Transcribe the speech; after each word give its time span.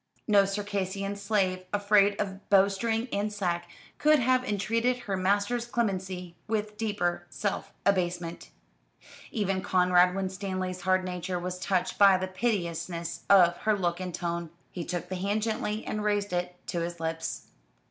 No 0.27 0.45
Circassian 0.45 1.15
slave, 1.15 1.63
afraid 1.71 2.19
of 2.19 2.49
bowstring 2.49 3.07
and 3.13 3.31
sack, 3.31 3.69
could 3.99 4.17
have 4.17 4.43
entreated 4.43 5.01
her 5.01 5.15
master's 5.15 5.67
clemency 5.67 6.35
with 6.47 6.75
deeper 6.75 7.27
self 7.29 7.71
abasement. 7.85 8.49
Even 9.29 9.61
Conrad 9.61 10.15
Winstanley's 10.15 10.81
hard 10.81 11.05
nature 11.05 11.37
was 11.37 11.59
touched 11.59 11.99
by 11.99 12.17
the 12.17 12.27
piteousness 12.27 13.25
of 13.29 13.57
her 13.57 13.77
look 13.77 13.99
and 13.99 14.11
tone. 14.15 14.49
He 14.71 14.83
took 14.83 15.07
the 15.07 15.17
hand 15.17 15.43
gently 15.43 15.85
and 15.85 16.03
raised 16.03 16.33
it 16.33 16.55
to 16.69 16.79
his 16.79 16.99
lips. 16.99 17.49